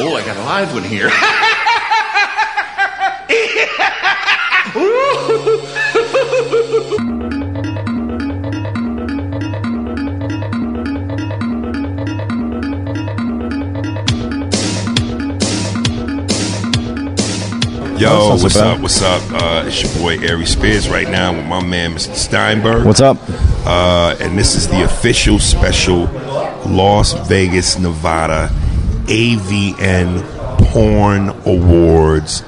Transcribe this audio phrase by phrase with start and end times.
[0.00, 1.08] Oh, I got a live one here.
[17.98, 18.80] Yo, what's so up?
[18.80, 19.20] What's up?
[19.32, 22.14] Uh, it's your boy Aries Spears right now with my man Mr.
[22.14, 22.86] Steinberg.
[22.86, 23.16] What's up?
[23.66, 26.04] Uh, and this is the official special
[26.68, 28.48] Las Vegas, Nevada
[29.08, 30.22] AVN
[30.70, 32.42] Porn Awards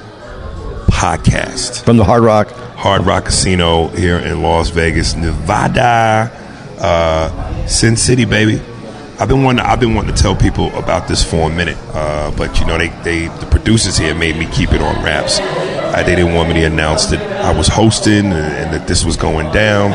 [0.85, 1.83] podcast.
[1.83, 2.51] From the Hard Rock.
[2.51, 6.31] Hard Rock Casino here in Las Vegas, Nevada,
[6.79, 8.61] uh, Sin City, baby.
[9.19, 9.65] I've been wanting.
[9.65, 12.77] I've been wanting to tell people about this for a minute, uh, but you know,
[12.77, 15.39] they, they the producers here made me keep it on wraps.
[15.39, 19.03] Uh, they didn't want me to announce that I was hosting and, and that this
[19.03, 19.93] was going down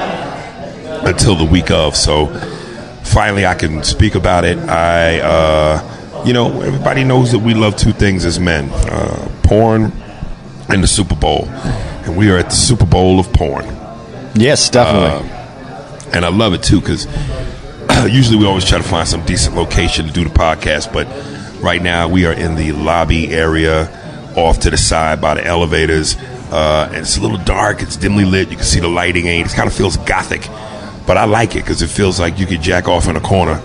[1.06, 1.94] until the week of.
[1.94, 2.26] So
[3.04, 4.58] finally, I can speak about it.
[4.58, 9.92] I, uh, you know, everybody knows that we love two things as men: uh, porn
[10.68, 11.46] and the Super Bowl.
[11.48, 13.64] And we are at the Super Bowl of porn.
[14.34, 15.30] Yes, definitely.
[16.12, 17.06] And I love it too because
[18.12, 21.06] usually we always try to find some decent location to do the podcast, but
[21.62, 23.90] right now we are in the lobby area
[24.36, 26.16] off to the side by the elevators.
[26.50, 29.50] Uh, and it's a little dark, it's dimly lit, you can see the lighting ain't,
[29.50, 30.48] it kind of feels gothic.
[31.06, 33.60] But I like it because it feels like you could jack off in a corner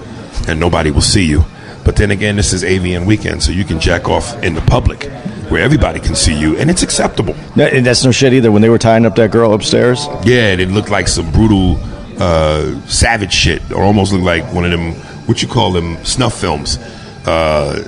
[0.48, 1.46] and nobody will see you.
[1.92, 5.12] But then again, this is AVN weekend, so you can jack off in the public
[5.52, 7.36] where everybody can see you and it's acceptable.
[7.58, 8.50] No, and that's no shit either.
[8.50, 11.78] When they were tying up that girl upstairs, Yeah, it looked like some brutal,
[12.18, 14.94] uh, savage shit, or almost looked like one of them.
[15.28, 16.78] What you call them snuff films?
[17.26, 17.84] Uh,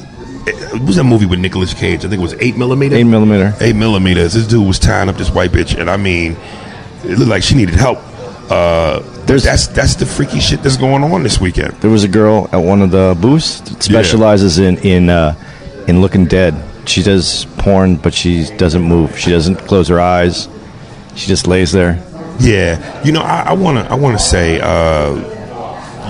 [0.47, 2.03] it, it was that movie with Nicolas Cage?
[2.03, 2.97] I think it was eight millimeter.
[2.97, 3.53] eight millimeter.
[3.61, 4.33] Eight millimeters.
[4.33, 6.35] This dude was tying up this white bitch, and I mean,
[7.05, 7.99] it looked like she needed help.
[8.49, 11.73] Uh, There's- that's that's the freaky shit that's going on this weekend.
[11.81, 15.35] There was a girl at one of the booths that specializes in in uh,
[15.87, 16.53] in looking dead.
[16.85, 19.17] She does porn, but she doesn't move.
[19.17, 20.49] She doesn't close her eyes.
[21.15, 22.03] She just lays there.
[22.39, 25.13] Yeah, you know, I want to I want to say, uh,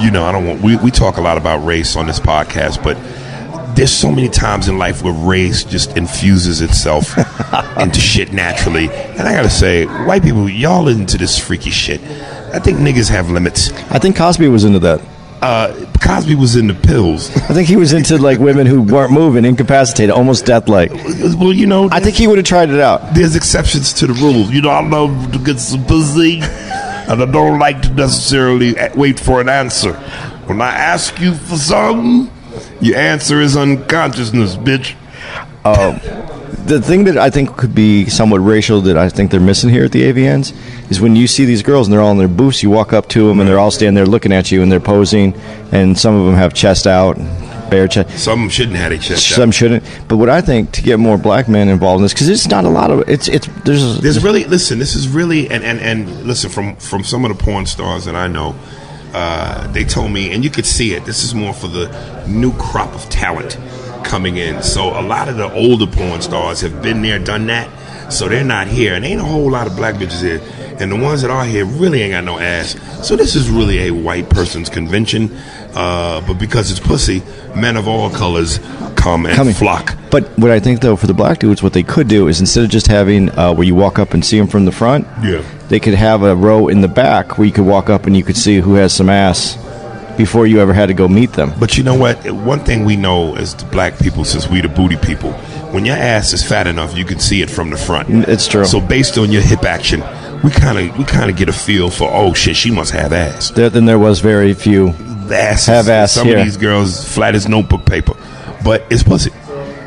[0.01, 2.83] you know, I don't want we we talk a lot about race on this podcast,
[2.83, 2.97] but
[3.75, 7.17] there's so many times in life where race just infuses itself
[7.77, 12.01] into shit naturally, and I gotta say, white people, y'all into this freaky shit.
[12.53, 13.71] I think niggas have limits.
[13.91, 15.01] I think Cosby was into that.
[15.41, 17.29] Uh, Cosby was into pills.
[17.35, 20.91] I think he was into like women who weren't moving, incapacitated, almost death-like.
[20.91, 23.13] well, you know, I think he would have tried it out.
[23.13, 24.51] there's exceptions to the rules.
[24.51, 29.19] You know, I love to get some pussy, and I don't like to necessarily wait
[29.19, 29.93] for an answer.
[30.45, 32.31] When I ask you for something,
[32.81, 34.95] your answer is unconsciousness, bitch.
[35.65, 35.99] Um,
[36.65, 39.85] the thing that I think could be somewhat racial that I think they're missing here
[39.85, 40.53] at the AVNs
[40.89, 43.09] is when you see these girls and they're all in their booths, you walk up
[43.09, 45.33] to them and they're all standing there looking at you and they're posing,
[45.71, 47.17] and some of them have chest out,
[47.69, 48.17] bare chest.
[48.17, 49.27] Some shouldn't have a chest.
[49.27, 49.55] Some out.
[49.55, 49.83] shouldn't.
[50.07, 52.63] But what I think to get more black men involved in this, because it's not
[52.65, 54.79] a lot of it's it's there's There's really listen.
[54.79, 58.15] This is really and and and listen from from some of the porn stars that
[58.15, 58.55] I know.
[59.13, 61.05] Uh, they told me, and you could see it.
[61.05, 63.57] This is more for the new crop of talent
[64.03, 64.63] coming in.
[64.63, 67.69] So a lot of the older porn stars have been there, done that.
[68.11, 70.41] So they're not here, and ain't a whole lot of black bitches here.
[70.79, 72.75] And the ones that are here really ain't got no ass.
[73.07, 75.31] So this is really a white person's convention.
[75.73, 77.21] Uh, but because it's pussy,
[77.55, 78.59] men of all colors
[78.95, 79.95] come and coming flock.
[80.11, 82.63] But what I think though for the black dudes, what they could do is instead
[82.63, 85.43] of just having uh, where you walk up and see them from the front, Yeah.
[85.73, 88.23] They could have a row in the back where you could walk up and you
[88.23, 89.57] could see who has some ass
[90.17, 91.51] before you ever had to go meet them.
[91.59, 92.29] But you know what?
[92.31, 95.31] One thing we know as the black people, since we the booty people,
[95.73, 98.07] when your ass is fat enough, you can see it from the front.
[98.29, 98.65] It's true.
[98.65, 100.01] So based on your hip action,
[100.43, 103.11] we kind of we kind of get a feel for oh shit, she must have
[103.11, 103.49] ass.
[103.49, 104.91] There, then there was very few.
[104.91, 106.37] The ass Have ass Some here.
[106.37, 108.13] of these girls flat as notebook paper,
[108.63, 109.31] but it's pussy.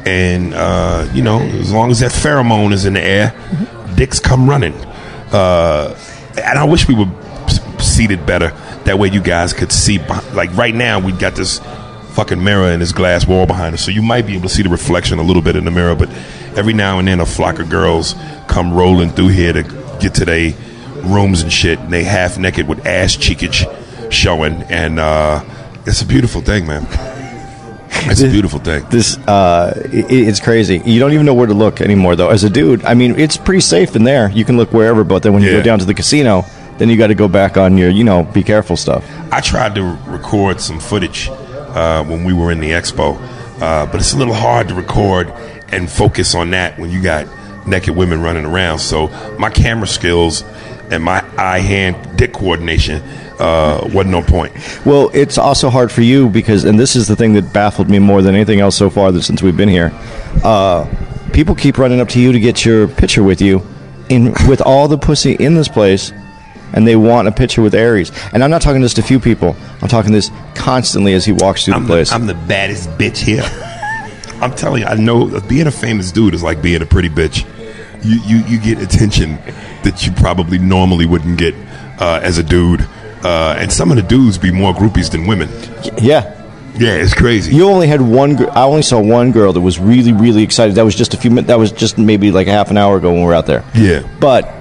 [0.04, 3.32] and uh, you know, as long as that pheromone is in the air,
[3.94, 4.74] dicks come running.
[5.32, 5.94] Uh,
[6.38, 7.11] and I wish we were
[7.78, 8.49] seated better.
[8.84, 9.99] That way, you guys could see.
[10.32, 11.61] Like right now, we got this
[12.14, 14.62] fucking mirror and this glass wall behind us, so you might be able to see
[14.62, 15.94] the reflection a little bit in the mirror.
[15.94, 16.08] But
[16.56, 18.14] every now and then, a flock of girls
[18.49, 19.62] come rolling through here to
[20.00, 20.55] get to their
[21.02, 23.67] rooms and shit, and they half naked with ass cheekage
[24.12, 25.44] showing, and uh,
[25.84, 26.87] it's a beautiful thing, man.
[28.08, 28.84] It's a beautiful thing.
[28.90, 30.81] This uh, i it's crazy.
[30.84, 32.31] You don't even know where to look anymore, though.
[32.31, 34.31] As a dude, I mean, it's pretty safe in there.
[34.31, 35.56] You can look wherever, but then when you Yeah.
[35.58, 36.44] go down to the casino,
[36.78, 39.04] then you got to go back on your, you know, be careful stuff.
[39.32, 43.16] I tried to record some footage uh, when we were in the expo,
[43.60, 45.32] uh, but it's a little hard to record
[45.70, 47.26] and focus on that when you got
[47.66, 48.78] naked women running around.
[48.78, 49.08] So
[49.38, 50.44] my camera skills
[50.90, 53.02] and my eye-hand dick coordination
[53.38, 54.52] uh, wasn't on point.
[54.84, 57.98] Well, it's also hard for you because, and this is the thing that baffled me
[57.98, 59.92] more than anything else so far that since we've been here.
[60.42, 60.88] Uh,
[61.32, 63.66] people keep running up to you to get your picture with you,
[64.08, 66.12] in with all the pussy in this place,
[66.72, 68.10] and they want a picture with Aries.
[68.32, 69.56] And I'm not talking just a few people.
[69.82, 72.12] I'm talking this constantly as he walks through I'm the the, place.
[72.12, 73.42] I'm the baddest bitch here.
[74.40, 77.46] I'm telling you, I know being a famous dude is like being a pretty bitch.
[78.02, 79.38] You you, you get attention
[79.82, 81.54] that you probably normally wouldn't get
[81.98, 82.87] uh, as a dude.
[83.25, 85.48] Uh, and some of the dudes be more groupies than women.
[86.00, 86.32] yeah.
[86.78, 87.54] Yeah, it's crazy.
[87.56, 88.37] You only had one.
[88.37, 90.75] Gr- I only saw one girl that was really, really excited.
[90.75, 91.46] That was just a few minutes.
[91.48, 93.64] That was just maybe like a half an hour ago when we were out there.
[93.75, 94.06] Yeah.
[94.20, 94.52] But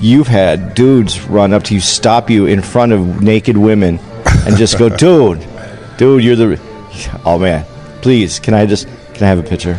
[0.00, 3.98] you've had dudes run up to you, stop you in front of naked women,
[4.46, 5.46] and just go, "Dude,
[5.98, 6.58] dude, you're the."
[7.26, 7.66] Oh man,
[8.00, 9.78] please, can I just can I have a picture?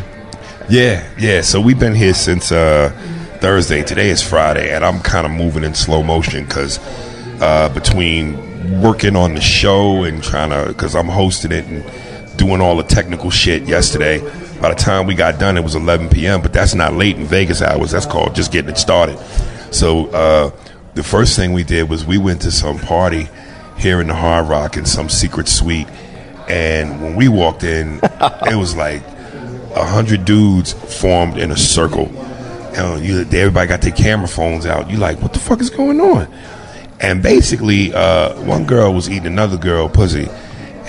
[0.69, 1.41] Yeah, yeah.
[1.41, 2.91] So we've been here since uh,
[3.39, 3.83] Thursday.
[3.83, 6.77] Today is Friday, and I'm kind of moving in slow motion because
[7.41, 12.61] uh, between working on the show and trying to, because I'm hosting it and doing
[12.61, 14.19] all the technical shit yesterday.
[14.61, 16.39] By the time we got done, it was 11 p.m.
[16.39, 17.89] But that's not late in Vegas hours.
[17.89, 19.17] That's called just getting it started.
[19.73, 20.51] So uh,
[20.93, 23.27] the first thing we did was we went to some party
[23.79, 25.89] here in the Hard Rock in some secret suite.
[26.47, 29.01] And when we walked in, it was like
[29.75, 32.07] a hundred dudes formed in a circle.
[32.75, 34.89] And you, everybody got their camera phones out.
[34.89, 36.31] You like, what the fuck is going on?
[37.01, 40.27] And basically, uh, one girl was eating another girl pussy,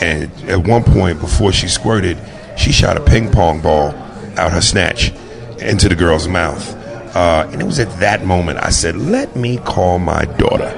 [0.00, 2.18] and at one point before she squirted,
[2.56, 3.90] she shot a ping pong ball
[4.36, 5.12] out her snatch
[5.58, 6.74] into the girl's mouth.
[7.14, 10.72] Uh, and it was at that moment I said, "Let me call my daughter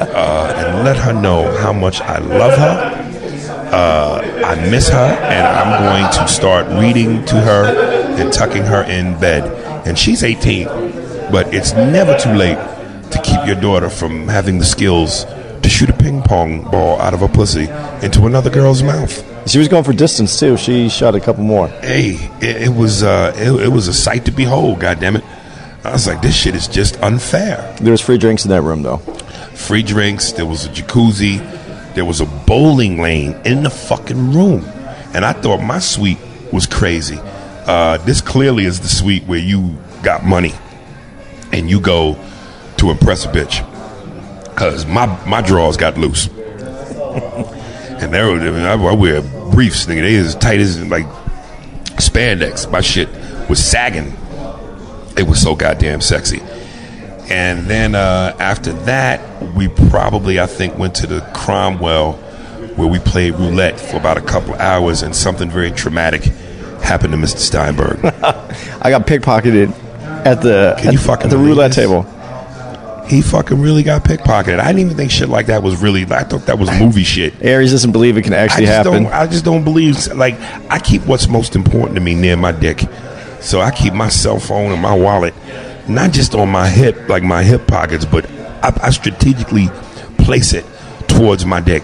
[0.00, 2.97] uh, and let her know how much I love her."
[3.72, 7.66] Uh, I miss her, and I'm going to start reading to her
[8.20, 9.44] and tucking her in bed.
[9.86, 10.66] And she's 18,
[11.30, 12.58] but it's never too late
[13.12, 17.14] to keep your daughter from having the skills to shoot a ping pong ball out
[17.14, 17.68] of a pussy
[18.02, 19.24] into another girl's mouth.
[19.48, 20.56] She was going for distance too.
[20.56, 21.68] She shot a couple more.
[21.68, 24.80] Hey, it, it was uh, it, it was a sight to behold.
[24.80, 25.24] God damn it!
[25.84, 27.74] I was like, this shit is just unfair.
[27.80, 28.98] There was free drinks in that room though.
[29.54, 30.32] free drinks.
[30.32, 31.38] There was a jacuzzi.
[31.94, 34.64] There was a bowling lane in the fucking room.
[35.14, 36.18] And I thought my suite
[36.52, 37.18] was crazy.
[37.18, 40.52] Uh, this clearly is the suite where you got money
[41.52, 42.16] and you go
[42.78, 43.64] to impress a bitch.
[44.44, 46.28] Because my, my drawers got loose.
[48.00, 50.02] and mean, I, I wear briefs, nigga.
[50.02, 51.06] They as tight as like
[51.96, 52.70] spandex.
[52.70, 53.08] My shit
[53.48, 54.16] was sagging.
[55.16, 56.40] It was so goddamn sexy.
[57.30, 59.20] And then uh, after that,
[59.54, 62.12] we probably, I think, went to the Cromwell
[62.76, 66.22] where we played roulette for about a couple hours, and something very traumatic
[66.82, 67.38] happened to Mr.
[67.38, 67.98] Steinberg.
[68.04, 69.72] I got pickpocketed
[70.24, 71.76] at the Can at, you fucking at the roulette this?
[71.76, 72.02] table.
[73.08, 74.60] he fucking really got pickpocketed.
[74.60, 76.04] I didn't even think shit like that was really.
[76.04, 77.34] I thought that was movie shit.
[77.42, 79.02] Aries doesn't believe it can I actually just happen.
[79.04, 79.12] don't.
[79.12, 80.06] I just don't believe.
[80.14, 80.36] Like
[80.70, 82.84] I keep what's most important to me near my dick,
[83.40, 85.34] so I keep my cell phone and my wallet
[85.88, 88.28] not just on my hip, like my hip pockets, but
[88.62, 89.68] I, I strategically
[90.18, 90.64] place it
[91.08, 91.82] towards my dick.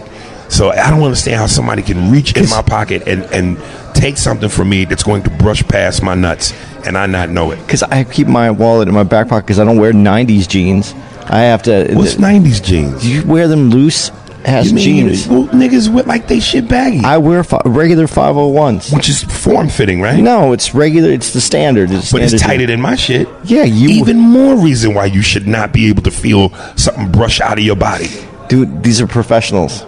[0.48, 3.58] So I don't understand how somebody can reach in my pocket and and
[3.94, 6.52] take something from me that's going to brush past my nuts
[6.86, 7.56] and I not know it.
[7.56, 10.94] Because I keep my wallet in my back pocket because I don't wear '90s jeans.
[11.26, 11.92] I have to.
[11.94, 13.08] What's '90s jeans?
[13.08, 14.10] You wear them loose
[14.46, 18.92] ass You mean niggas with like they shit baggy, I wear fi- regular 501s.
[18.94, 20.18] which is form fitting, right?
[20.18, 21.10] No, it's regular.
[21.10, 21.90] It's the standard.
[21.90, 23.28] It's But it's tighter than my shit.
[23.44, 27.40] Yeah, you- Even more reason why you should not be able to feel something brush
[27.40, 28.08] out of your body.
[28.48, 29.84] Dude, these are professionals.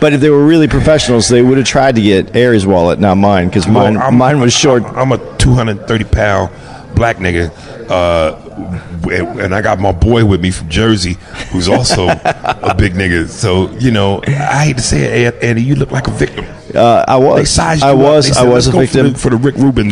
[0.00, 3.14] But if they were really professionals, they would have tried to get Aries' wallet, not
[3.16, 4.82] mine, because mine, Well, mine was short.
[4.84, 6.50] I'm, I'm a 230 pound
[6.94, 7.50] black nigga,
[7.90, 11.14] uh, and I got my boy with me from Jersey,
[11.50, 13.28] who's also a big nigga.
[13.28, 16.44] So you know, I hate to say it, Ed- Eddie, you look like a victim.
[16.74, 17.50] Uh, I They was.
[17.50, 18.30] sized you I was.
[18.30, 19.06] They I was a victim.
[19.06, 19.90] for the, for the Rick Rubin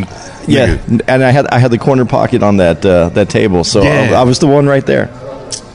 [0.48, 3.62] Yeah, Nigga, and I had I had the corner pocket on that uh, that table,
[3.64, 4.10] so Yeah.
[4.12, 5.08] I, I was the one right there.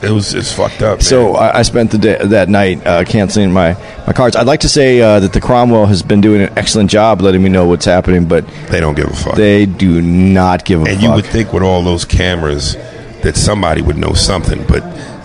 [0.02, 0.98] It was it's fucked up.
[0.98, 1.00] Man.
[1.00, 3.74] So I, I spent the day, that night uh, canceling my,
[4.06, 4.36] my cards.
[4.36, 7.42] I'd like to say uh, that the Cromwell has been doing an excellent job letting
[7.42, 9.34] me know what's happening, but they don't give a fuck.
[9.34, 10.92] they do not give a fuck.
[10.92, 11.08] and fuck.
[11.08, 12.74] you would think with all those cameras
[13.22, 14.82] that somebody would know something, but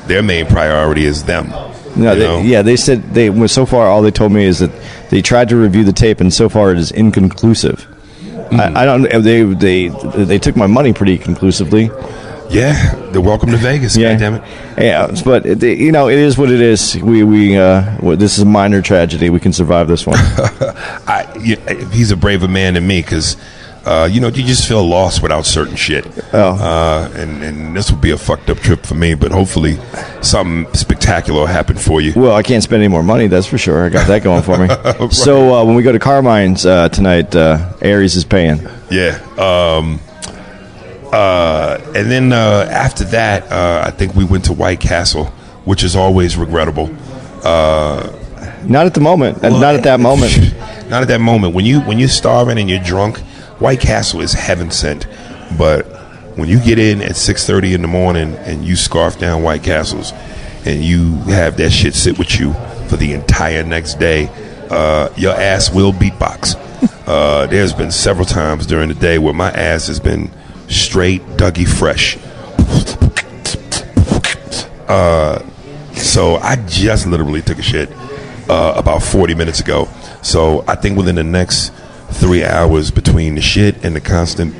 [0.07, 1.49] their main priority is them.
[1.95, 4.71] no, they, yeah, they said they well, so far all they told me is that
[5.09, 7.83] they tried to review the tape, and so far it is inconclusive.
[7.83, 8.59] Hmm.
[8.59, 9.03] I, I don't.
[9.03, 11.91] They they they took my money pretty conclusively.
[12.53, 13.97] Yeah, they're welcome to Vegas.
[13.97, 14.43] Yeah, damn it.
[14.77, 16.95] Yeah, but it, you know it is what it is.
[17.01, 19.31] We we uh, this is a minor tragedy.
[19.31, 20.17] We can survive this one.
[20.19, 21.27] I,
[21.91, 23.37] he's a braver man than me because,
[23.85, 26.05] uh, you know, you just feel lost without certain shit.
[26.31, 26.55] Oh.
[26.55, 29.79] Uh, and, and this would be a fucked up trip for me, but hopefully
[30.21, 32.13] something spectacular will happen for you.
[32.15, 33.25] Well, I can't spend any more money.
[33.27, 33.83] That's for sure.
[33.83, 34.67] I got that going for me.
[35.11, 38.59] So uh, when we go to Carmine's uh, tonight, uh, Aries is paying.
[38.91, 39.19] Yeah.
[39.37, 39.99] Um,
[41.13, 45.25] uh, and then uh, after that, uh, I think we went to White Castle,
[45.65, 46.87] which is always regrettable.
[48.65, 49.43] Not at the moment.
[49.43, 50.53] and not at that moment.
[50.89, 51.53] Not at that moment.
[51.53, 53.19] When you when you're starving and you're drunk,
[53.59, 55.07] White Castle is heaven sent.
[55.57, 55.83] But
[56.37, 59.63] when you get in at six thirty in the morning and you scarf down White
[59.63, 60.13] Castles,
[60.65, 62.53] and you have that shit sit with you
[62.87, 64.29] for the entire next day,
[64.69, 66.55] uh, your ass will beatbox.
[67.07, 70.31] uh, there's been several times during the day where my ass has been
[70.73, 72.17] straight Dougie Fresh.
[75.95, 77.89] So I just literally took a shit
[78.49, 79.87] uh, about 40 minutes ago.
[80.21, 81.69] So I think within the next
[82.11, 84.53] three hours between the shit and the constant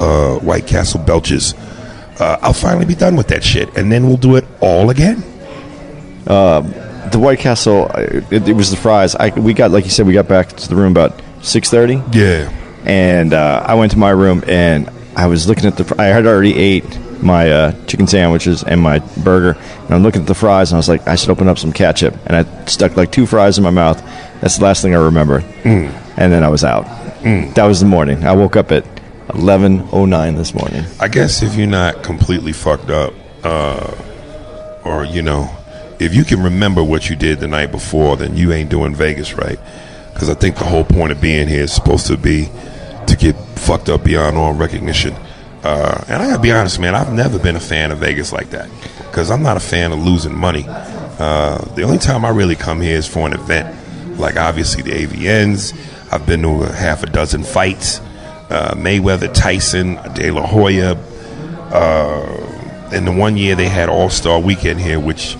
[0.00, 1.54] uh, White Castle belches,
[2.20, 5.22] uh, I'll finally be done with that shit, and then we'll do it all again.
[6.26, 9.16] The White Castle, uh, it, it was the fries.
[9.16, 12.00] I, we got, like you said, we got back to the room about six thirty,
[12.12, 12.52] Yeah.
[12.84, 15.94] and uh, I went to my room and I was looking at the.
[16.00, 20.26] I had already ate my uh, chicken sandwiches and my burger, and I'm looking at
[20.26, 22.96] the fries, and I was like, I should open up some ketchup, and I stuck
[22.96, 24.02] like two fries in my mouth.
[24.40, 26.84] That's the last thing I remember, and then I was out.
[27.54, 28.24] That was the morning.
[28.24, 28.86] I woke up at
[29.34, 30.84] eleven oh nine this morning.
[30.98, 33.12] I guess if you're not completely fucked up,
[33.44, 33.94] uh,
[34.84, 35.50] or you know,
[35.98, 39.34] if you can remember what you did the night before, then you ain't doing Vegas
[39.34, 39.58] right.
[40.14, 42.48] Because I think the whole point of being here is supposed to be
[43.10, 45.14] to get fucked up beyond all recognition.
[45.62, 48.50] Uh, and I gotta be honest, man, I've never been a fan of Vegas like
[48.50, 48.70] that.
[48.98, 50.64] Because I'm not a fan of losing money.
[50.68, 54.92] Uh, the only time I really come here is for an event, like obviously the
[54.92, 55.74] AVNs.
[56.12, 58.00] I've been to a half a dozen fights.
[58.48, 60.96] Uh, Mayweather, Tyson, De La Hoya,
[62.92, 65.36] and the one year they had All Star Weekend here, which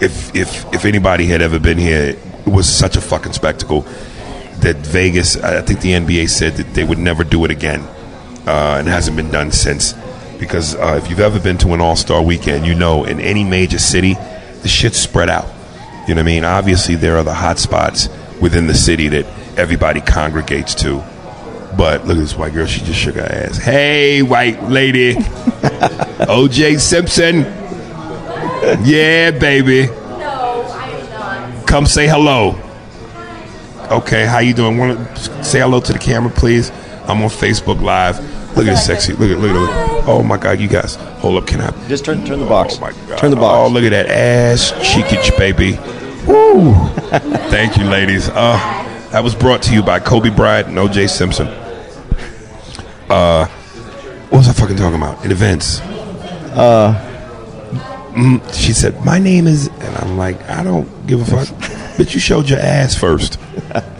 [0.00, 2.16] if if if anybody had ever been here,
[2.46, 3.86] it was such a fucking spectacle
[4.60, 5.36] that Vegas.
[5.36, 7.80] I think the NBA said that they would never do it again,
[8.46, 9.94] uh, and hasn't been done since.
[10.38, 13.44] Because uh, if you've ever been to an All Star Weekend, you know in any
[13.44, 14.14] major city,
[14.62, 15.46] the shit's spread out.
[16.06, 16.44] You know what I mean?
[16.44, 18.08] Obviously, there are the hot spots
[18.40, 21.02] within the city that everybody congregates to.
[21.76, 22.66] But look at this white girl.
[22.66, 23.56] She just shook her ass.
[23.56, 25.14] Hey, white lady.
[26.24, 27.40] OJ Simpson.
[28.84, 29.86] Yeah, baby.
[29.86, 31.10] No, I am
[31.56, 31.66] not.
[31.66, 32.52] Come say hello.
[33.90, 34.78] Okay, how you doing?
[34.78, 36.70] Want to say hello to the camera, please?
[37.06, 38.18] I'm on Facebook Live.
[38.56, 39.12] Look at this sexy.
[39.12, 40.08] Look at look at look.
[40.08, 40.94] Oh my God, you guys.
[40.94, 41.70] Hold up, can I?
[41.88, 42.76] Just turn turn the box.
[42.76, 43.18] Oh my God.
[43.18, 43.68] Turn the box.
[43.68, 45.72] Oh, look at that ass cheekage, baby.
[46.26, 46.72] Woo!
[47.50, 48.28] Thank you, ladies.
[48.28, 48.56] Uh,
[49.10, 51.48] that was brought to you by Kobe Bryant and OJ Simpson.
[53.10, 53.46] Uh,
[54.30, 55.24] what was I fucking talking about?
[55.24, 55.80] In events.
[56.54, 56.94] Uh,
[58.52, 61.48] she said, "My name is," and I'm like, "I don't give a fuck."
[61.96, 63.38] But you showed your ass first.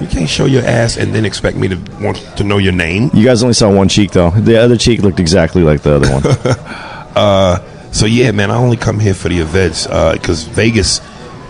[0.01, 3.11] You can't show your ass and then expect me to want to know your name.
[3.15, 4.31] You guys only saw one cheek though.
[4.31, 7.71] The other cheek looked exactly like the other one.
[7.95, 11.01] So yeah, man, I only come here for the events because Vegas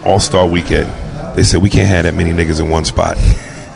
[0.04, 0.92] All Star Weekend.
[1.34, 3.16] They said we can't have that many niggas in one spot.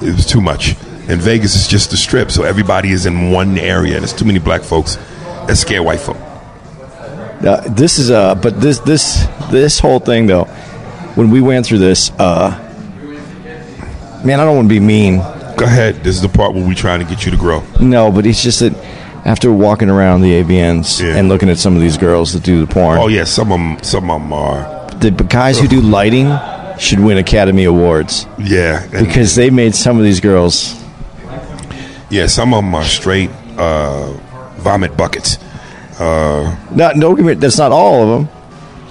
[0.02, 0.76] It was too much.
[1.08, 4.26] And Vegas is just the strip, so everybody is in one area, and there's too
[4.26, 4.96] many black folks
[5.46, 6.18] that scare white folk.
[6.18, 10.44] Uh, this is uh, but this this this whole thing though,
[11.18, 12.50] when we went through this, uh,
[14.24, 15.16] man, I don't want to be mean.
[15.56, 15.96] Go ahead.
[16.04, 17.64] This is the part where we're trying to get you to grow.
[17.80, 18.72] No, but it's just that
[19.24, 21.16] after walking around the AVNs Yeah.
[21.16, 23.58] and looking at some of these girls that do the porn, Oh yeah, some of
[23.58, 24.86] them, some of them are.
[25.00, 26.32] the guys who do lighting
[26.78, 30.80] should win Academy Awards Yeah, because they made some of these girls.
[32.10, 34.12] yeah, some of them are straight uh,
[34.58, 35.38] vomit buckets.
[35.98, 38.37] Uh, Not no, that's not all of them.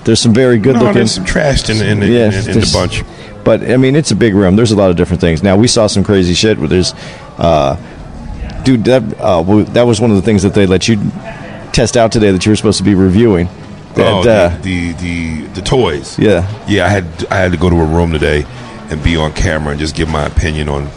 [0.07, 0.93] There's some very good no, looking.
[0.95, 3.03] there's some trash in, the- in, Yeah, in, in the bunch.
[3.43, 4.55] But I mean, it's a big room.
[4.55, 5.43] There's a lot of different things.
[5.43, 6.57] Now we saw some crazy shit.
[6.57, 6.93] Where there's
[7.37, 7.75] uh,
[8.63, 10.95] dude, that uh, that was one of the things that they let you
[11.73, 13.47] test out today that you were supposed to be reviewing.
[13.95, 16.17] That, oh, uh, the, the the the toys.
[16.17, 16.47] Yeah.
[16.67, 16.85] yeah.
[16.85, 18.45] I had I had to go to a room today
[18.89, 20.89] and be on camera and just give my opinion on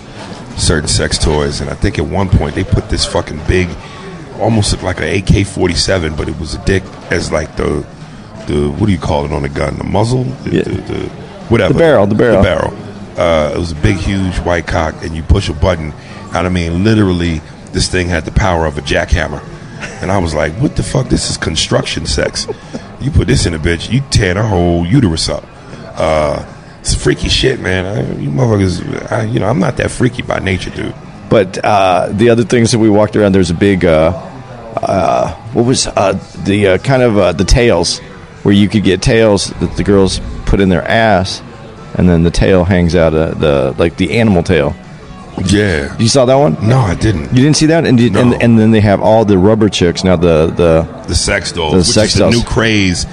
[0.57, 1.61] certain sex toys.
[1.61, 3.69] And I think at one point they put this fucking big,
[4.39, 7.85] almost looked like an AK forty seven, but it was a dick as like the
[8.47, 9.77] the what do you call it on the gun?
[9.77, 10.63] The muzzle, the, Yeah.
[10.65, 11.09] the, the
[11.49, 12.37] whatever, The barrel, the barrel.
[12.39, 12.75] the barrel.
[13.19, 15.93] Uh, it was a big, huge white cock, and you push a button,
[16.35, 17.41] and I mean, literally,
[17.73, 19.43] this thing had the power of a jackhammer.
[20.03, 21.09] And I was like, "What the fuck?
[21.09, 22.47] This is construction sex.
[23.01, 25.45] You put this in a bitch, you tear the whole uterus up.
[25.99, 26.45] Uh,
[26.81, 27.85] it's freaky shit, man.
[27.87, 30.95] I, you motherfuckers, I, you know, I'm not that freaky by nature, dude.
[31.29, 34.11] But uh, the other things that we walked around, there's a big, uh,
[34.77, 36.13] uh, what was uh,
[36.45, 38.01] the uh, kind of uh, the tails,
[38.43, 41.43] where you could get tails that the girls put in their ass,
[41.97, 44.75] and then the tail hangs out of the like the animal tail.
[45.47, 45.97] Yeah.
[45.99, 46.55] You saw that one?
[46.69, 47.23] No, I didn't.
[47.35, 48.21] You didn't see that, and did, No.
[48.21, 50.17] and, and then they have all the rubber chicks now.
[50.17, 53.07] The the The sex dolls, The which sex is the new craze.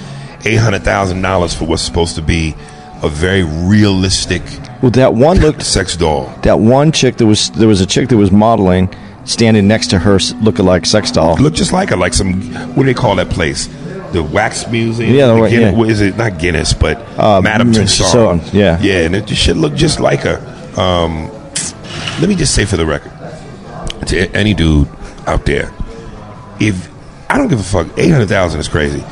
[0.44, 2.54] Eight hundred thousand dollars for what's supposed to be
[3.02, 4.42] a very realistic
[4.82, 6.32] well that one looked sex doll.
[6.42, 8.88] that one chick that was there was a chick that was modeling
[9.24, 11.36] standing next to her s- lookalike sex doll.
[11.36, 12.40] Look just like her, like some
[12.74, 13.68] what do they call that place?
[14.12, 15.14] The wax museum.
[15.14, 15.78] Yeah, the Guinness, yeah.
[15.78, 16.16] what is it?
[16.16, 18.52] Not Guinness, but Uh, Madame Tussauds.
[18.54, 18.78] Yeah.
[18.80, 20.38] yeah, and it should look just like her.
[20.80, 21.30] Um,
[22.20, 23.12] let me just say for the record,
[24.06, 24.88] to any dude
[25.26, 25.72] out there,
[26.60, 26.88] if
[27.28, 29.02] I don't give a fuck, eight hundred thousand is crazy.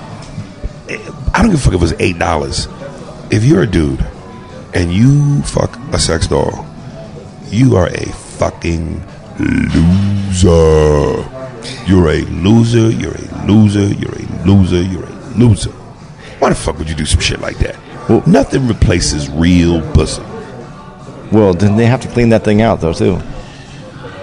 [1.34, 2.66] I don't give a fuck if it was eight dollars.
[3.30, 4.04] If you're a dude
[4.74, 6.64] and you fuck a sex doll,
[7.50, 8.06] you are a
[8.38, 9.02] fucking
[9.38, 11.24] loser.
[11.86, 12.90] You're a loser.
[12.90, 13.86] You're a loser.
[13.94, 14.15] You're a
[14.46, 14.82] loser.
[14.82, 15.70] You're a loser.
[16.38, 17.76] Why the fuck would you do some shit like that?
[18.08, 20.22] Well- Nothing replaces real pussy.
[21.32, 23.20] Well, then they have to clean that thing out though too.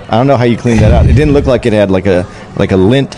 [0.10, 1.06] I don't know how you clean that out.
[1.06, 2.26] It didn't look like it had like a
[2.56, 3.18] like a lint.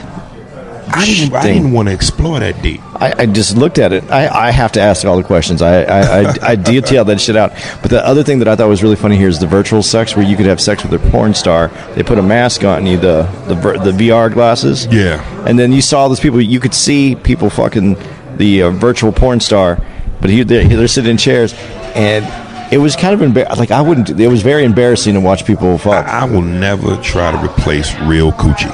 [0.88, 1.34] I didn't.
[1.36, 2.82] I didn't want to explore that deep.
[2.95, 4.10] I, I just looked at it.
[4.10, 5.62] I, I have to ask all the questions.
[5.62, 7.51] I I, I, I detail that shit out.
[7.81, 10.15] But the other thing that I thought was really funny here is the virtual sex,
[10.15, 11.67] where you could have sex with a porn star.
[11.95, 14.86] They put a mask on you, the the the VR glasses.
[14.88, 15.23] Yeah.
[15.45, 16.41] And then you saw those people.
[16.41, 17.97] You could see people fucking
[18.38, 19.79] the uh, virtual porn star,
[20.21, 21.53] but he they're, they're sitting in chairs,
[21.95, 22.25] and
[22.73, 24.10] it was kind of embar- like I wouldn't.
[24.19, 26.08] It was very embarrassing to watch people fuck.
[26.08, 28.71] I, I will never try to replace real coochie.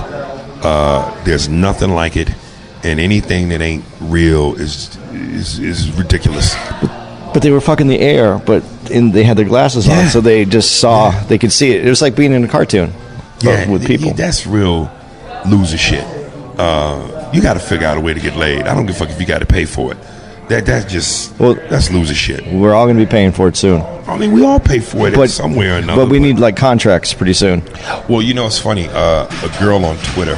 [0.63, 2.29] Uh, there's nothing like it,
[2.83, 6.55] and anything that ain't real is is, is ridiculous.
[7.33, 10.43] But they were fucking the air, but in, they had their glasses on, so they
[10.43, 11.85] just saw, they could see it.
[11.85, 12.91] It was like being in a cartoon
[13.43, 14.13] but with th- people.
[14.15, 14.91] that's real
[15.49, 16.03] loser shit.
[16.57, 18.63] Uh, you got to figure out a way to get laid.
[18.63, 19.97] I don't give a fuck if you got to pay for it.
[20.49, 22.45] That that's just Well- that's loser shit.
[22.47, 23.81] We're all to be paying for it soon.
[24.07, 26.03] I mean, we all pay for it But somewhere or another.
[26.03, 27.63] But we need like contracts pretty soon.
[28.09, 28.89] Well, you know, it's funny.
[28.89, 30.35] Uh, a girl on Twitter,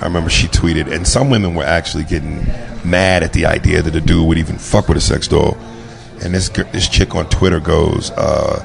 [0.00, 2.46] I remember she tweeted, and some women were actually getting
[2.84, 5.58] mad at the idea that a dude would even fuck with a sex doll.
[6.22, 8.64] And this this chick on Twitter goes, uh,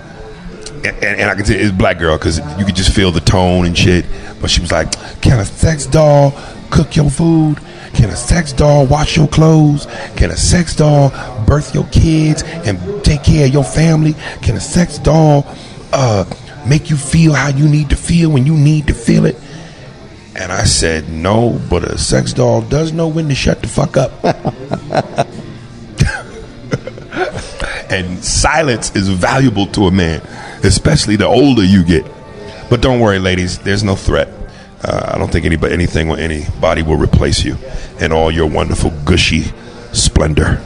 [0.85, 3.65] and, and I can say it's black girl because you could just feel the tone
[3.65, 4.05] and shit.
[4.39, 6.33] But she was like, "Can a sex doll
[6.69, 7.59] cook your food?
[7.93, 9.87] Can a sex doll wash your clothes?
[10.15, 11.09] Can a sex doll
[11.45, 14.15] birth your kids and take care of your family?
[14.41, 15.45] Can a sex doll
[15.91, 16.25] uh,
[16.65, 19.35] make you feel how you need to feel when you need to feel it?"
[20.35, 23.97] And I said, "No, but a sex doll does know when to shut the fuck
[23.97, 24.11] up."
[27.89, 30.21] and silence is valuable to a man,
[30.63, 32.05] especially the older you get.
[32.69, 33.59] But don't worry, ladies.
[33.59, 34.27] There's no threat.
[34.83, 37.57] Uh, I don't think anybody, anything or anybody will replace you
[37.99, 39.43] in all your wonderful, gushy
[39.93, 40.61] splendor.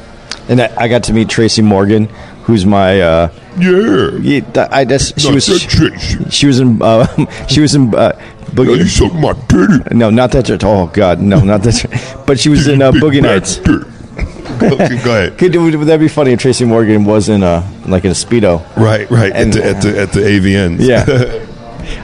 [0.50, 2.06] And I, I got to meet Tracy Morgan,
[2.46, 3.02] who's my.
[3.02, 4.18] Uh, Yeah.
[4.22, 5.46] yeah, I guess she was.
[5.46, 6.30] Tracy.
[6.32, 6.82] She was in.
[6.82, 7.06] Uh,
[7.48, 7.94] she was in.
[7.94, 8.20] Uh,
[8.54, 9.96] Now you suck my titty.
[9.96, 10.46] No, not that.
[10.46, 10.64] church.
[10.64, 12.24] Oh God, no, not that.
[12.28, 13.60] But she was in uh, Boogie Nights.
[13.60, 15.38] okay, go ahead.
[15.40, 18.64] Could would that be funny if Tracy Morgan was in a like in a speedo?
[18.78, 19.32] Right, right.
[19.34, 20.78] And- at, the, at the at the AVNs.
[20.80, 21.46] Yeah.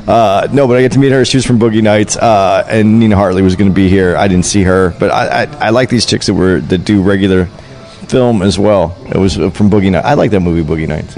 [0.08, 1.26] Uh, no, but I get to meet her.
[1.26, 4.16] She was from Boogie Nights, uh, and Nina Hartley was going to be here.
[4.16, 7.04] I didn't see her, but I, I, I like these chicks that were that do
[7.04, 7.46] regular
[8.08, 8.98] film as well.
[9.14, 10.06] It was from Boogie Nights.
[10.08, 11.16] I like that movie, Boogie Nights.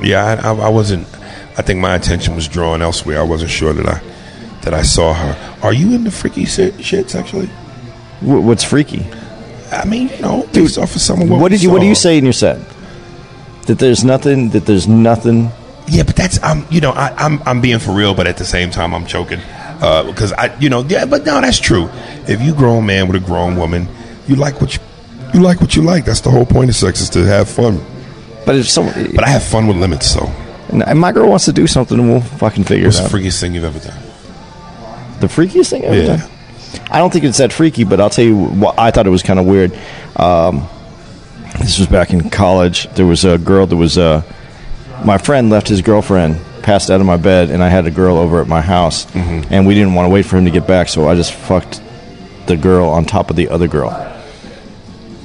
[0.00, 1.06] Yeah, I, I, I wasn't.
[1.56, 3.20] I think my attention was drawn elsewhere.
[3.20, 4.00] I wasn't sure that I
[4.68, 5.58] that I saw her.
[5.62, 7.46] Are you into freaky shit, shit sexually?
[8.20, 9.06] Wh- What's freaky?
[9.72, 11.86] I mean, you know, based off of some of what, What did you What do
[11.86, 12.58] you say in your set?
[13.66, 14.50] That there's nothing.
[14.50, 15.50] That there's nothing.
[15.88, 18.44] Yeah, but that's I'm you know I, I'm I'm being for real, but at the
[18.44, 19.40] same time I'm choking
[19.80, 21.88] uh, because I you know yeah, but no, that's true.
[22.28, 23.88] If you grown man with a grown woman,
[24.26, 24.80] you like what you
[25.34, 26.04] you like what you like.
[26.04, 27.80] That's the whole point of sex is to have fun.
[28.46, 30.10] But if some, But I have fun with limits.
[30.10, 30.24] So,
[30.70, 33.12] and my girl wants to do something, and we'll fucking figure what's it the out.
[33.12, 33.98] freakiest thing you've ever done?
[35.20, 36.16] The freakiest thing ever Yeah.
[36.16, 36.22] done?
[36.90, 39.22] I don't think it's that freaky, but I'll tell you what I thought it was
[39.22, 39.72] kind of weird.
[40.16, 40.66] Um,
[41.60, 42.88] this was back in college.
[42.94, 44.22] There was a girl that was uh,
[45.04, 48.16] my friend left his girlfriend passed out of my bed, and I had a girl
[48.18, 49.52] over at my house, Mm-hmm.
[49.52, 51.80] and we didn't want to wait for him to get back, so I just fucked
[52.46, 53.90] the girl on top of the other girl.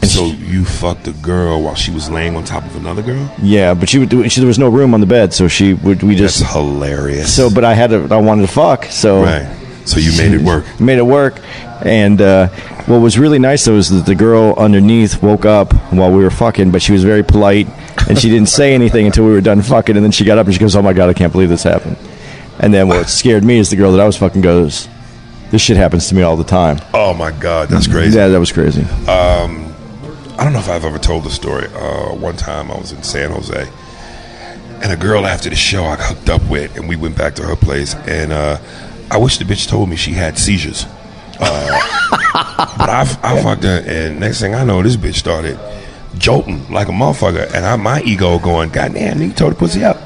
[0.04, 3.30] So you fucked a girl while she was laying on top of another girl?
[3.42, 4.28] Yeah, but she would do.
[4.30, 6.04] She, there was no room on the bed, so she would.
[6.04, 7.34] We That's just hilarious.
[7.34, 7.50] so.
[7.50, 8.08] But I had to.
[8.14, 9.48] I wanted to fuck, so right.
[9.86, 10.66] So you made it work.
[10.80, 11.40] made it work.
[11.86, 12.48] And uh,
[12.86, 16.32] what was really nice though is that the girl underneath woke up while we were
[16.32, 17.68] fucking, but she was very polite
[18.08, 19.96] and she didn't say anything until we were done fucking.
[19.96, 21.64] And then she got up and she goes, "Oh my god, I can't believe this
[21.64, 21.98] happened."
[22.60, 24.88] And then what scared me is the girl that I was fucking goes,
[25.52, 28.18] "This shit happens to me all the time." Oh my god, that's crazy.
[28.18, 28.86] Yeah, that was crazy.
[30.36, 31.68] I don't know if I've ever told the story.
[31.74, 33.70] Uh, one time I was in San Jose,
[34.82, 37.44] and a girl after the show I hooked up with, and we went back to
[37.44, 37.94] her place.
[38.08, 38.58] And uh,
[39.14, 40.88] I wish the bitch told me she had seizures.
[41.40, 41.80] Uh,
[42.78, 45.60] but I, I fucked her, and next thing I know, this bitch started
[46.18, 49.84] jolting like a motherfucker, and I, my ego going, God damn, you told the pussy
[49.84, 49.98] up.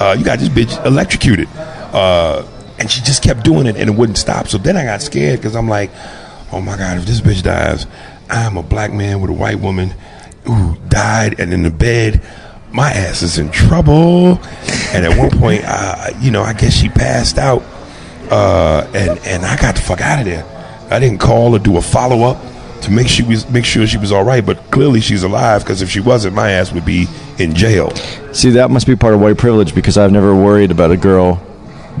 [0.00, 1.48] Uh, you got this bitch electrocuted.
[1.56, 2.46] Uh,
[2.78, 4.46] and she just kept doing it, and it wouldn't stop.
[4.46, 5.90] So then I got scared because I'm like,
[6.52, 7.84] oh my God, if this bitch dies,
[8.30, 9.92] I'm a black man with a white woman
[10.44, 12.22] who died and in the bed.
[12.70, 14.38] My ass is in trouble.
[14.92, 17.62] And at one point, uh, you know, I guess she passed out,
[18.30, 20.44] uh, and and I got the fuck out of there.
[20.90, 22.38] I didn't call or do a follow up
[22.82, 24.44] to make she was make sure she was all right.
[24.44, 27.06] But clearly, she's alive because if she wasn't, my ass would be
[27.38, 27.94] in jail.
[28.32, 31.42] See, that must be part of white privilege because I've never worried about a girl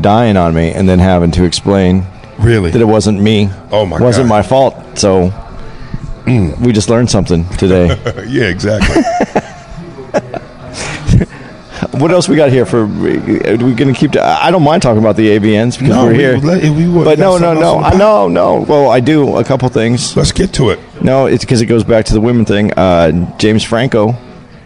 [0.00, 2.04] dying on me and then having to explain
[2.38, 2.70] Really?
[2.70, 3.48] that it wasn't me.
[3.70, 4.36] Oh, my wasn't God.
[4.36, 4.98] my fault.
[4.98, 5.32] So
[6.26, 7.86] we just learned something today.
[8.28, 9.02] yeah, exactly.
[11.98, 12.82] what else we got here for?
[12.82, 14.16] Are we going to keep?
[14.16, 16.36] I don't mind talking about the AVNs because No, we're we- here.
[16.38, 17.78] let- we would- but no, no, no.
[17.80, 18.56] I know, no.
[18.60, 20.16] Well, I do a couple things.
[20.16, 20.78] Let's get to it.
[21.02, 22.72] No, it's because it goes back to the women thing.
[22.76, 24.14] Uh, James Franco.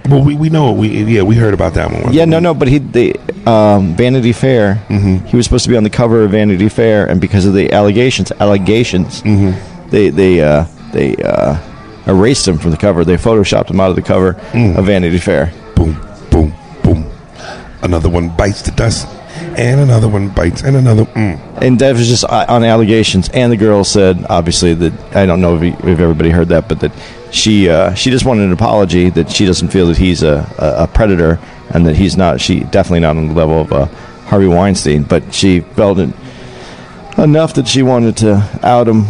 [0.09, 2.13] Well, we, we know we yeah we heard about that one.
[2.13, 3.15] Yeah, no, no, but he the
[3.47, 4.83] um, Vanity Fair.
[4.89, 5.27] Mm-hmm.
[5.27, 7.71] He was supposed to be on the cover of Vanity Fair, and because of the
[7.73, 9.91] allegations, allegations, Mm-hmm.
[9.91, 11.59] they they uh, they uh,
[12.07, 13.05] erased him from the cover.
[13.05, 14.79] They photoshopped him out of the cover Mm.
[14.79, 15.53] of Vanity Fair.
[15.77, 15.95] Boom.
[17.83, 19.09] Another one bites the dust,
[19.57, 21.05] and another one bites, and another.
[21.07, 21.63] Mm.
[21.63, 23.29] And Dev was just uh, on allegations.
[23.31, 26.69] And the girl said, obviously, that I don't know if, he, if everybody heard that,
[26.69, 26.93] but that
[27.31, 30.85] she uh, she just wanted an apology that she doesn't feel that he's a, a,
[30.85, 31.39] a predator
[31.73, 32.41] and that he's not.
[32.41, 33.87] She definitely not on the level of uh,
[34.27, 36.11] Harvey Weinstein, but she felt it
[37.17, 39.07] enough that she wanted to out him.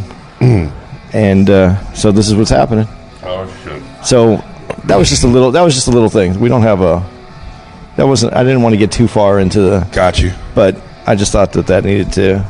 [1.12, 2.86] And uh, so this is what's happening.
[3.22, 3.82] Oh shit.
[4.06, 4.36] So
[4.84, 5.50] that was just a little.
[5.50, 6.38] That was just a little thing.
[6.38, 7.04] We don't have a.
[8.00, 8.32] That wasn't.
[8.32, 9.86] I didn't want to get too far into the.
[9.92, 10.32] Got you.
[10.54, 12.46] But I just thought that that needed to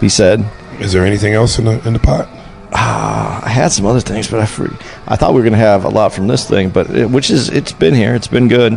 [0.00, 0.44] be said.
[0.80, 2.28] Is there anything else in the in the pot?
[2.72, 4.76] Ah, I had some other things, but I free.
[5.06, 7.30] I thought we were going to have a lot from this thing, but it, which
[7.30, 8.16] is it's been here.
[8.16, 8.74] It's been good.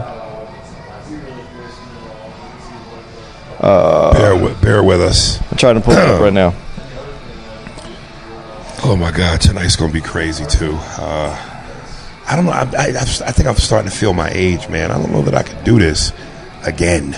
[3.59, 5.41] bear with bear with us.
[5.49, 6.53] I'm trying to pull it up right now.
[8.81, 10.71] Oh my God, tonight's gonna be crazy too.
[10.97, 11.48] Uh,
[12.29, 12.51] I don't know.
[12.51, 14.91] I, I, I think I'm starting to feel my age, man.
[14.91, 16.13] I don't know that I could do this
[16.63, 17.15] again.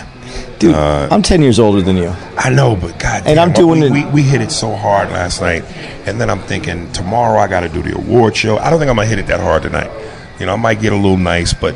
[0.60, 2.14] Dude, I'm 10 years older than you.
[2.38, 5.10] I know, but God, And I'm doing we, it- we, we hit it so hard
[5.10, 5.64] last night,
[6.06, 8.58] and then I'm thinking tomorrow I got to do the award show.
[8.58, 9.92] I don't think I'm gonna hit it that hard tonight.
[10.40, 11.76] You know, I might get a little nice, but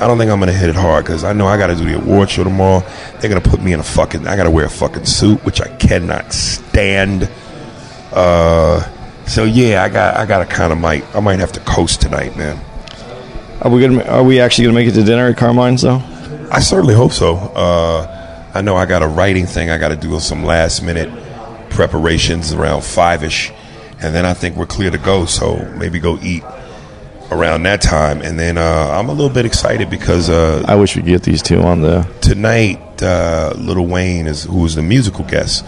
[0.00, 1.84] I don't think I'm gonna hit it hard because I know I got to do
[1.84, 2.80] the award show tomorrow.
[3.20, 4.26] They're gonna put me in a fucking.
[4.26, 7.30] I got to wear a fucking suit, which I cannot stand.
[8.12, 8.82] Uh,
[9.26, 12.00] so yeah, I got I got to kind of might I might have to coast
[12.00, 12.58] tonight, man.
[13.62, 14.02] Are we gonna?
[14.04, 16.02] Are we actually gonna make it to dinner at Carmine's though?
[16.50, 17.36] I certainly hope so.
[17.36, 19.70] Uh, I know I got a writing thing.
[19.70, 21.08] I got to do some last minute
[21.70, 23.52] preparations around five ish,
[24.00, 25.26] and then I think we're clear to go.
[25.26, 26.42] So maybe go eat
[27.30, 30.96] around that time, and then uh, I'm a little bit excited because uh, I wish
[30.96, 32.02] we could get these two on the.
[32.20, 35.64] tonight uh, Lil Wayne is who is the musical guest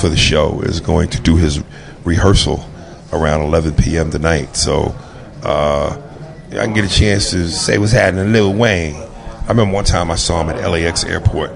[0.00, 1.62] for the show is going to do his
[2.04, 2.64] rehearsal
[3.12, 4.10] around 11 p.m.
[4.10, 4.56] tonight.
[4.56, 4.94] So
[5.42, 6.00] uh,
[6.58, 8.94] I can get a chance to say what's happening to Lil Wayne.
[8.94, 11.50] I remember one time I saw him at LAX airport.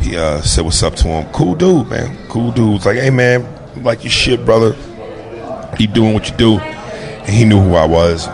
[0.00, 1.32] He uh, said what's up to him.
[1.32, 2.16] Cool dude, man.
[2.28, 2.74] Cool dude.
[2.74, 3.46] Was like, hey man,
[3.82, 4.76] like your shit, brother.
[5.76, 6.58] Keep doing what you do.
[6.58, 8.28] And he knew who I was.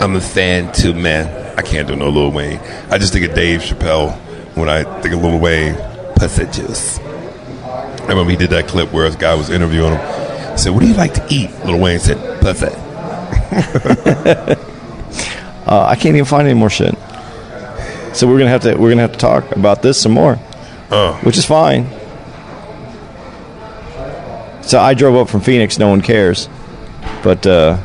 [0.00, 1.58] I'm a fan too, man.
[1.58, 2.58] I can't do no Lil Wayne.
[2.90, 4.14] I just think of Dave Chappelle
[4.54, 5.76] when I think of Lil Wayne.
[6.16, 6.98] Pussy juice.
[6.98, 10.00] I remember he did that clip where this guy was interviewing him.
[10.00, 12.66] I said, "What do you like to eat?" Lil Wayne said, "Pussy."
[15.66, 16.94] Uh, I can't even find any more shit.
[18.14, 18.74] So we're gonna have to.
[18.76, 20.38] We're gonna have to talk about this some more,
[20.90, 21.86] Uh, which is fine.
[24.62, 25.78] So I drove up from Phoenix.
[25.78, 26.48] No one cares,
[27.22, 27.76] but uh,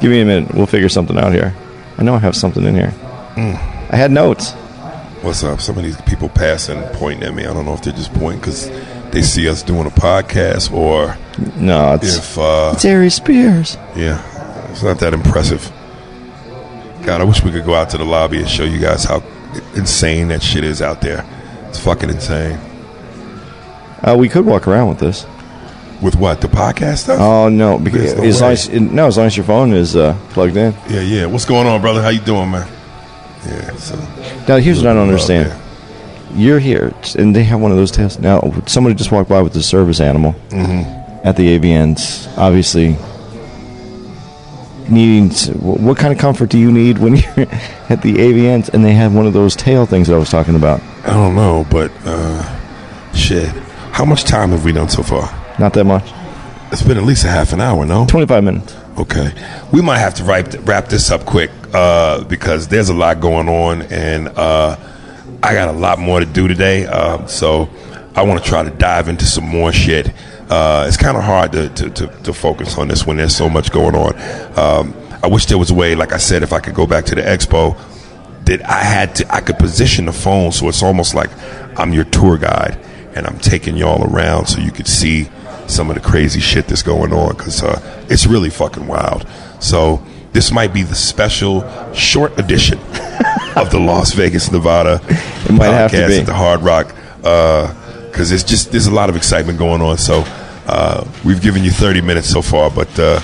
[0.00, 0.54] give me a minute.
[0.54, 1.54] We'll figure something out here.
[1.98, 2.92] I know I have something in here.
[3.36, 4.52] I had notes.
[5.22, 5.60] What's up?
[5.60, 7.46] Some of these people passing, pointing at me.
[7.46, 8.68] I don't know if they're just pointing because
[9.12, 11.16] they see us doing a podcast or
[11.56, 13.76] No, it's if, uh, it's Aries Spears.
[13.94, 14.20] yeah,
[14.82, 15.70] it's not that impressive.
[17.04, 19.22] God, I wish we could go out to the lobby and show you guys how
[19.76, 21.24] insane that shit is out there.
[21.68, 22.58] It's fucking insane.
[24.02, 25.24] Uh, we could walk around with this.
[26.02, 26.40] With what?
[26.40, 27.20] The podcast stuff?
[27.20, 30.18] Oh no, because no as long as no, as long as your phone is uh,
[30.30, 30.74] plugged in.
[30.90, 31.26] yeah, yeah.
[31.26, 32.02] What's going on, brother?
[32.02, 32.68] How you doing, man?
[33.46, 33.94] Yeah, so.
[34.48, 35.50] Now here's what I don't understand.
[35.50, 35.60] man.
[36.34, 38.18] You're here, and they have one of those tests.
[38.18, 41.24] Now somebody just walked by with the service animal Mm-hmm.
[41.26, 42.36] at the AVNs.
[42.36, 42.96] Obviously,
[44.92, 47.46] needing to, what kind of comfort do you need when you're
[47.88, 50.54] at the AVNs and they have one of those tail things that I was talking
[50.54, 50.80] about?
[51.04, 53.48] I don't know, but uh, shit.
[53.92, 55.30] How much time have we done so far?
[55.58, 56.04] Not that much.
[56.70, 58.06] It's been at least a half an hour, no?
[58.06, 58.74] Twenty-five minutes.
[58.98, 59.32] Okay.
[59.72, 63.48] We might have to wrap, wrap this up quick uh, because there's a lot going
[63.48, 64.76] on and uh,
[65.42, 66.86] I got a lot more to do today.
[66.86, 67.68] Uh, so
[68.14, 70.12] I want to try to dive into some more shit.
[70.52, 73.48] Uh, it's kind of hard to, to, to, to focus on this when there's so
[73.48, 74.14] much going on.
[74.58, 77.06] Um, I wish there was a way, like I said, if I could go back
[77.06, 77.74] to the expo,
[78.44, 81.30] that I had to, I could position the phone so it's almost like
[81.78, 82.78] I'm your tour guide
[83.14, 85.30] and I'm taking y'all around so you could see
[85.68, 89.26] some of the crazy shit that's going on because uh, it's really fucking wild.
[89.58, 91.62] So this might be the special
[91.94, 92.78] short edition
[93.56, 95.00] of the Las Vegas, Nevada
[95.48, 96.18] It might have to podcast be.
[96.18, 99.96] at the Hard Rock because it's just there's a lot of excitement going on.
[99.96, 100.24] So
[100.66, 103.20] uh, we've given you 30 minutes so far, but uh,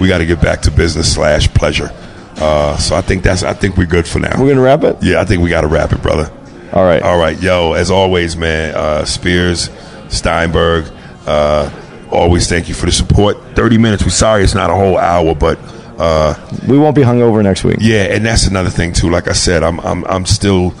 [0.00, 1.90] we got to get back to business slash pleasure.
[2.36, 4.40] Uh, so I think that's I think we're good for now.
[4.40, 4.96] We're gonna wrap it.
[5.02, 6.30] Yeah, I think we got to wrap it, brother.
[6.72, 7.02] All right.
[7.02, 7.74] All right, yo.
[7.74, 8.74] As always, man.
[8.74, 9.68] Uh, Spears,
[10.08, 10.86] Steinberg.
[11.26, 11.70] Uh,
[12.10, 13.36] always thank you for the support.
[13.54, 14.02] Thirty minutes.
[14.02, 15.58] We're sorry it's not a whole hour, but
[15.98, 16.34] uh,
[16.66, 17.76] We won't be hungover next week.
[17.80, 19.10] yeah, and that's another thing too.
[19.10, 20.74] Like I said, I'm I'm I'm still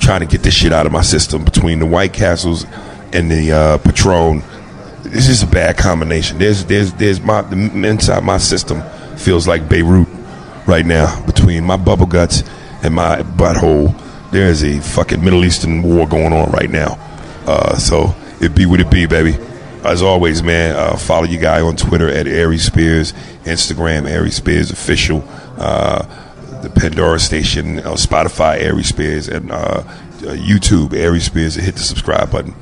[0.00, 2.66] trying to get this shit out of my system between the White Castles
[3.12, 4.42] and the uh, Patron.
[5.10, 6.38] This is a bad combination.
[6.38, 8.82] There's there's there's my the inside my system
[9.16, 10.08] feels like Beirut
[10.66, 12.42] right now between my bubble guts
[12.82, 13.94] and my butthole.
[14.30, 16.98] There is a fucking Middle Eastern war going on right now.
[17.46, 19.36] Uh, so it be what it be, baby.
[19.84, 23.12] As always, man, uh, follow your guy on Twitter at Aries Spears,
[23.44, 25.24] Instagram Aries Spears official,
[25.56, 26.02] uh,
[26.62, 29.84] the Pandora station, uh, Spotify Aries Spears, and uh, uh,
[30.20, 31.54] YouTube Aries Spears.
[31.54, 32.54] Hit the subscribe button.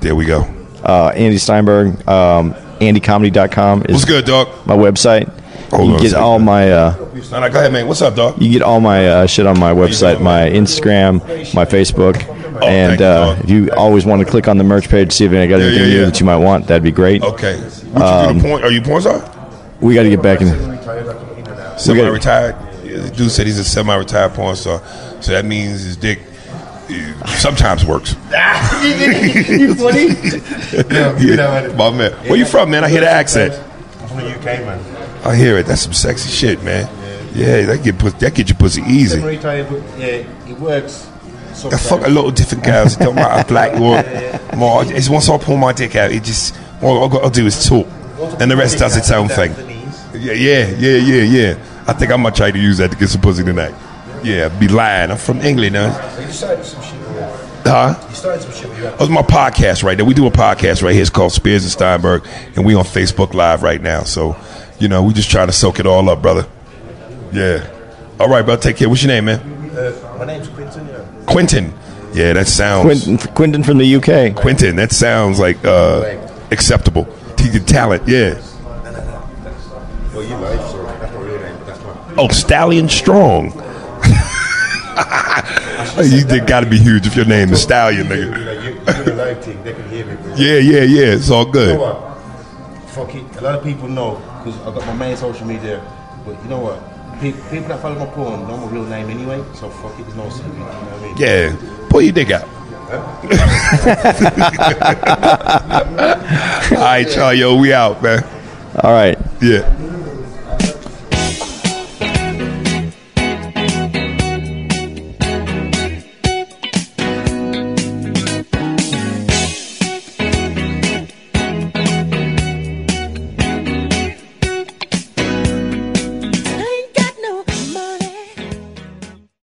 [0.00, 0.57] There we go.
[0.88, 4.48] Uh, Andy Steinberg, um, AndyComedy.com is What's good, dog?
[4.66, 5.28] my website.
[5.68, 6.24] Hold you on a get second.
[6.24, 7.86] all my uh, go ahead, man.
[7.86, 8.40] What's up, dog?
[8.40, 11.18] you get all my uh, shit on my website, my Instagram,
[11.52, 13.44] my Facebook, thank and you, uh, dog.
[13.44, 15.60] if you always want to click on the merch page, to see if I got
[15.60, 16.04] anything yeah, new yeah.
[16.06, 17.22] that you might want, that'd be great.
[17.22, 17.62] Okay.
[17.94, 18.48] Um, you do?
[18.48, 18.64] Porn?
[18.64, 19.58] Are you porn star?
[19.82, 20.48] We got to get back in.
[21.78, 22.56] Semi-retired.
[22.82, 24.82] Yeah, The dude said he's a semi-retired porn star,
[25.20, 26.20] so that means his dick
[27.36, 28.12] sometimes works.
[28.82, 30.08] you funny?
[30.88, 31.74] no, you know?
[31.76, 32.84] My man, where you from, man?
[32.84, 33.54] I hear the accent.
[34.00, 35.26] I'm from the UK, man.
[35.26, 35.66] I hear it.
[35.66, 36.88] That's some sexy shit, man.
[37.34, 39.20] Yeah, that get put, that get you pussy easy.
[39.20, 41.08] Yeah, it works.
[41.64, 42.96] I fuck a lot of different girls.
[42.96, 44.84] It don't matter black or more.
[44.84, 47.68] It's once I pull my dick out, it just all I got to do is
[47.68, 47.86] talk,
[48.40, 49.52] and the rest does its own thing.
[50.14, 51.84] Yeah, yeah, yeah, yeah, yeah.
[51.86, 53.74] I think I might try to use that to get some pussy tonight.
[54.22, 55.10] Yeah, be lying.
[55.10, 55.90] I'm from England, huh?
[56.28, 57.00] You started some shit.
[57.64, 57.94] Huh?
[58.08, 60.04] You started some shit with your That's my podcast right there.
[60.04, 61.00] We do a podcast right here.
[61.00, 64.02] It's called Spears and Steinberg, and we on Facebook Live right now.
[64.02, 64.36] So,
[64.78, 66.46] you know, we just trying to soak it all up, brother.
[67.32, 67.66] Yeah.
[68.20, 68.60] All right, brother.
[68.60, 68.88] Take care.
[68.90, 69.40] What's your name, man?
[69.76, 71.04] uh, My name's Quinton, yeah.
[71.26, 71.72] Quentin.
[72.12, 72.84] Yeah, that sounds.
[73.04, 74.34] Quentin, Quentin from the UK.
[74.36, 74.76] Quentin.
[74.76, 76.18] That sounds like uh,
[76.50, 77.06] acceptable.
[77.36, 78.06] T- Talent.
[78.06, 78.34] Yeah.
[80.12, 82.14] Well, you live, so that's my real name, that's fine.
[82.18, 83.52] Oh, Stallion Strong.
[85.98, 88.30] Oh, you got to be huge if your name is Stallion, nigga.
[88.30, 90.14] Like, you, you're the live thing, they can hear me.
[90.14, 90.34] Bro.
[90.36, 91.14] Yeah, yeah, yeah.
[91.14, 91.78] It's all You know good.
[91.80, 92.18] what?
[92.90, 93.36] Fuck it.
[93.36, 95.80] A lot of people know, because I got my main social media,
[96.24, 96.78] but you know what?
[97.20, 100.16] Pe- People that follow my porn know my real name anyway, so fuck it, there's
[100.16, 101.16] no secret, you know what I mean?
[101.16, 101.56] Yeah.
[101.90, 102.46] Pull your dick out.
[106.72, 107.34] all right, y'all.
[107.34, 108.22] Yo, we out, man.
[108.82, 109.18] All right.
[109.42, 109.68] Yeah.